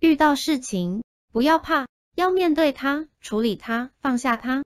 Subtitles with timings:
[0.00, 1.02] 遇到事情
[1.32, 4.62] 不要怕要面对它处理它放下它。